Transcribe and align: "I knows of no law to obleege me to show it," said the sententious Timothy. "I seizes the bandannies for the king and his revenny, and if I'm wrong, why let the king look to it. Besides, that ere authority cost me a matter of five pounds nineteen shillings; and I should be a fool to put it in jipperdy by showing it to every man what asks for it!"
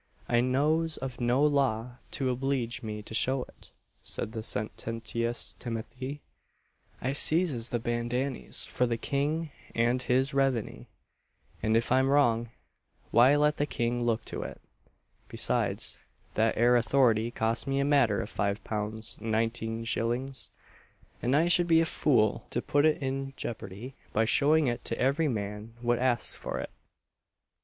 "I 0.27 0.41
knows 0.41 0.97
of 0.97 1.21
no 1.21 1.43
law 1.45 1.97
to 2.13 2.31
obleege 2.31 2.81
me 2.81 3.03
to 3.03 3.13
show 3.13 3.43
it," 3.43 3.69
said 4.01 4.31
the 4.31 4.41
sententious 4.41 5.55
Timothy. 5.59 6.23
"I 6.99 7.13
seizes 7.13 7.69
the 7.69 7.77
bandannies 7.79 8.65
for 8.65 8.87
the 8.87 8.97
king 8.97 9.51
and 9.75 10.01
his 10.01 10.31
revenny, 10.31 10.87
and 11.61 11.77
if 11.77 11.91
I'm 11.91 12.09
wrong, 12.09 12.49
why 13.11 13.35
let 13.35 13.57
the 13.57 13.67
king 13.67 14.03
look 14.03 14.25
to 14.25 14.41
it. 14.41 14.59
Besides, 15.27 15.99
that 16.33 16.57
ere 16.57 16.75
authority 16.75 17.29
cost 17.29 17.67
me 17.67 17.79
a 17.79 17.85
matter 17.85 18.21
of 18.21 18.29
five 18.31 18.63
pounds 18.63 19.19
nineteen 19.21 19.83
shillings; 19.83 20.49
and 21.21 21.35
I 21.35 21.47
should 21.47 21.67
be 21.67 21.79
a 21.79 21.85
fool 21.85 22.47
to 22.49 22.59
put 22.59 22.87
it 22.87 23.03
in 23.03 23.33
jipperdy 23.37 23.93
by 24.13 24.25
showing 24.25 24.65
it 24.65 24.83
to 24.85 24.97
every 24.97 25.27
man 25.27 25.75
what 25.79 25.99
asks 25.99 26.35
for 26.35 26.57
it!" 26.57 26.71